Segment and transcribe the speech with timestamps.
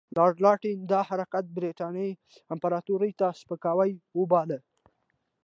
[0.17, 2.11] لارډ لیټن دا حرکت برټانیې
[2.53, 4.59] امپراطوري ته سپکاوی وباله.